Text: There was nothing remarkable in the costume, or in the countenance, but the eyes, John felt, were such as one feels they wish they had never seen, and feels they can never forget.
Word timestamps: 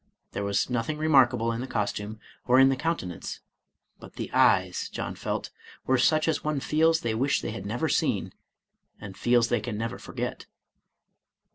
There 0.31 0.43
was 0.43 0.67
nothing 0.67 0.97
remarkable 0.97 1.51
in 1.51 1.61
the 1.61 1.67
costume, 1.67 2.19
or 2.47 2.57
in 2.59 2.69
the 2.69 2.75
countenance, 2.75 3.39
but 3.99 4.13
the 4.15 4.31
eyes, 4.33 4.89
John 4.89 5.13
felt, 5.13 5.51
were 5.85 5.99
such 5.99 6.27
as 6.27 6.43
one 6.43 6.59
feels 6.59 7.01
they 7.01 7.13
wish 7.13 7.41
they 7.41 7.51
had 7.51 7.67
never 7.67 7.87
seen, 7.87 8.33
and 8.99 9.15
feels 9.15 9.49
they 9.49 9.61
can 9.61 9.77
never 9.77 9.99
forget. 9.99 10.47